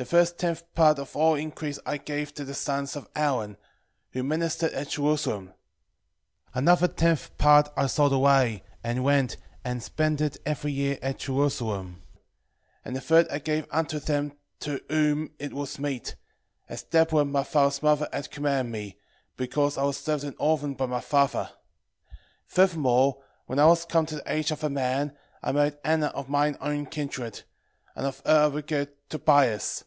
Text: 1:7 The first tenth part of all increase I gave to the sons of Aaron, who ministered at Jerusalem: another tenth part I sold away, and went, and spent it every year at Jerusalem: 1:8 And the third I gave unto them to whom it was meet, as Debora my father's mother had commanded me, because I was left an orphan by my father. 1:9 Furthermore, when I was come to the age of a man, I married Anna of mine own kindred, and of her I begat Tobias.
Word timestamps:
1:7 0.00 0.04
The 0.04 0.10
first 0.10 0.38
tenth 0.38 0.74
part 0.76 1.00
of 1.00 1.16
all 1.16 1.34
increase 1.34 1.80
I 1.84 1.96
gave 1.96 2.32
to 2.34 2.44
the 2.44 2.54
sons 2.54 2.94
of 2.94 3.08
Aaron, 3.16 3.56
who 4.12 4.22
ministered 4.22 4.72
at 4.72 4.90
Jerusalem: 4.90 5.54
another 6.54 6.86
tenth 6.86 7.36
part 7.36 7.68
I 7.76 7.86
sold 7.88 8.12
away, 8.12 8.62
and 8.84 9.02
went, 9.02 9.38
and 9.64 9.82
spent 9.82 10.20
it 10.20 10.36
every 10.46 10.70
year 10.70 11.00
at 11.02 11.18
Jerusalem: 11.18 11.96
1:8 12.14 12.18
And 12.84 12.94
the 12.94 13.00
third 13.00 13.26
I 13.28 13.40
gave 13.40 13.66
unto 13.72 13.98
them 13.98 14.34
to 14.60 14.80
whom 14.88 15.32
it 15.40 15.52
was 15.52 15.80
meet, 15.80 16.14
as 16.68 16.84
Debora 16.84 17.28
my 17.28 17.42
father's 17.42 17.82
mother 17.82 18.08
had 18.12 18.30
commanded 18.30 18.70
me, 18.70 18.98
because 19.36 19.76
I 19.76 19.82
was 19.82 20.06
left 20.06 20.22
an 20.22 20.36
orphan 20.38 20.74
by 20.74 20.86
my 20.86 21.00
father. 21.00 21.50
1:9 22.08 22.16
Furthermore, 22.46 23.22
when 23.46 23.58
I 23.58 23.66
was 23.66 23.84
come 23.84 24.06
to 24.06 24.14
the 24.14 24.32
age 24.32 24.52
of 24.52 24.62
a 24.62 24.70
man, 24.70 25.16
I 25.42 25.50
married 25.50 25.76
Anna 25.84 26.06
of 26.14 26.28
mine 26.28 26.56
own 26.60 26.86
kindred, 26.86 27.42
and 27.96 28.06
of 28.06 28.22
her 28.24 28.44
I 28.44 28.48
begat 28.50 29.10
Tobias. 29.10 29.82